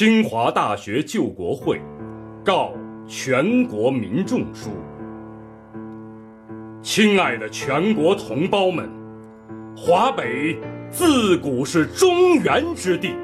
[0.00, 1.78] 清华大学救国会
[2.42, 2.72] 告
[3.06, 4.70] 全国民众书：
[6.80, 8.88] 亲爱的全国同胞们，
[9.76, 10.58] 华北
[10.90, 13.14] 自古是中原之地，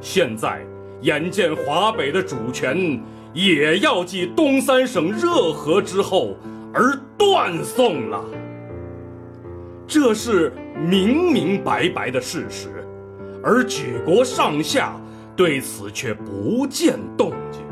[0.00, 0.60] 现在
[1.02, 3.00] 眼见华北的主权
[3.32, 6.34] 也要继东三省热河之后
[6.74, 8.24] 而断送了，
[9.86, 10.52] 这是
[10.84, 12.84] 明明白白的事实，
[13.40, 15.00] 而举国上下。
[15.40, 17.62] 对此却不见动静，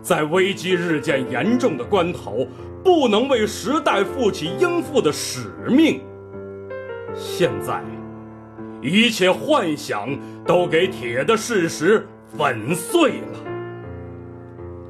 [0.00, 2.46] 在危机日渐严重的关头，
[2.84, 6.00] 不能为时代负起应负的使命。
[7.12, 7.82] 现在，
[8.80, 10.08] 一切幻想
[10.46, 12.06] 都给铁的事实
[12.38, 13.38] 粉碎了。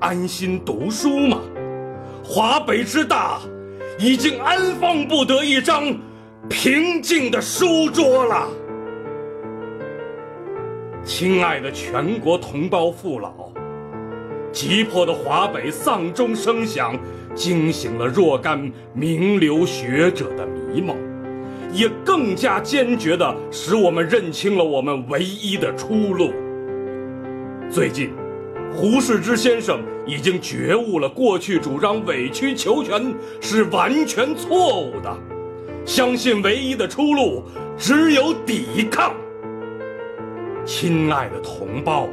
[0.00, 1.40] 安心读书吗？
[2.22, 3.40] 华北之大，
[3.98, 5.96] 已经安放不得一张
[6.46, 8.48] 平静的书桌了。
[11.04, 13.30] 亲爱的全国同胞父老，
[14.50, 16.98] 急迫的华北丧钟声响，
[17.34, 20.96] 惊醒了若干名流学者的迷梦，
[21.74, 26.32] 也更加坚决地使我们认清了我们唯一的出路。
[27.70, 28.10] 最近，
[28.72, 35.14] 胡适之先生已经觉悟了，过去主张委曲求全是完全错误的，
[35.84, 37.42] 相信唯一的出路
[37.76, 39.14] 只有抵抗。
[40.64, 42.08] 亲爱的同胞，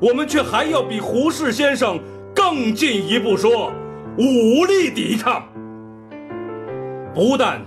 [0.00, 2.00] 我们却还要比胡适先生
[2.34, 3.70] 更进一步说，
[4.16, 5.46] 武力抵抗。
[7.14, 7.60] 不但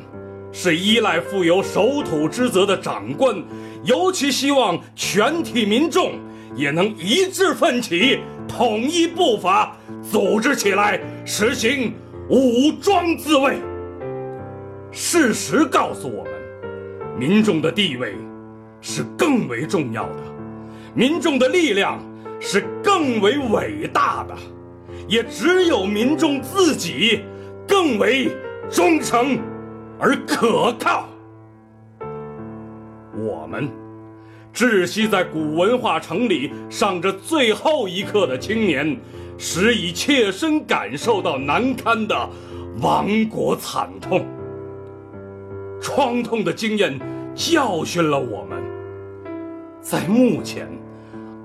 [0.52, 3.35] 是依赖负有守土之责的长官，
[3.83, 6.13] 尤其希望全体民众
[6.55, 11.93] 也能一致奋起，统一步伐，组织起来，实行
[12.30, 13.57] 武装自卫。
[14.91, 16.33] 事实告诉我们，
[17.19, 18.15] 民众的地位。
[18.81, 20.23] 是更为重要的，
[20.94, 21.99] 民众的力量
[22.39, 24.36] 是更为伟大的，
[25.08, 27.21] 也只有民众自己
[27.67, 28.31] 更为
[28.69, 29.37] 忠诚
[29.99, 31.08] 而可靠。
[33.15, 33.70] 我们
[34.54, 38.98] 窒息在古文化城里上着最后一课的青年，
[39.37, 42.30] 实已切身感受到难堪的
[42.81, 44.25] 亡国惨痛，
[45.81, 46.98] 创痛的经验
[47.39, 48.61] 教训了我们。
[49.82, 50.67] 在目前，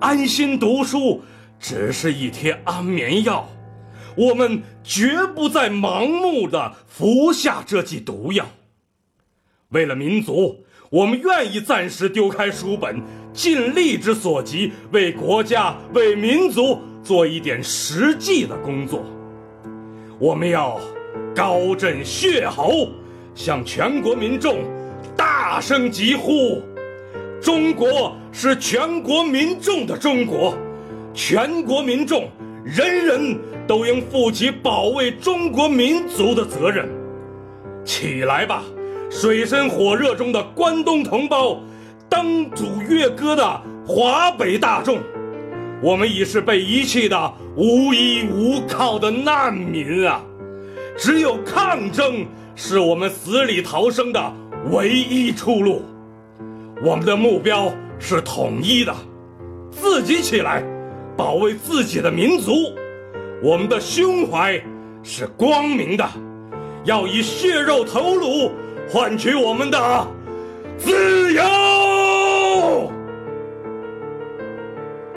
[0.00, 1.22] 安心读书
[1.60, 3.49] 只是一贴安眠药，
[4.16, 8.44] 我们绝不再盲目的服下这剂毒药。
[9.69, 13.00] 为了民族，我们愿意暂时丢开书本，
[13.33, 19.04] 尽力之所及，为国家、为民族做一点实际的工作。
[20.19, 20.81] 我们要
[21.37, 22.88] 高振血喉，
[23.33, 24.59] 向全国民众
[25.24, 26.62] 大声疾呼。
[27.40, 30.54] 中国是全国民众的中国，
[31.14, 32.28] 全国民众
[32.62, 36.86] 人人都应负起保卫中国民族的责任。
[37.86, 38.64] 起来吧，
[39.10, 41.58] 水深火热中的关东同胞，
[42.06, 44.98] 灯主乐歌的华北大众，
[45.80, 50.20] 我们已是被遗弃的无依无靠的难民啊！
[50.98, 54.20] 只有抗争是我们死里逃生的
[54.70, 55.82] 唯一出路。
[56.84, 58.94] 我们的目标是统一的，
[59.70, 60.62] 自己起来，
[61.16, 62.52] 保卫自己的民族。
[63.42, 64.60] 我们的胸怀
[65.03, 66.08] 是光明的，
[66.84, 68.50] 要以血肉头颅
[68.88, 70.08] 换取我们的
[70.78, 71.84] 自由。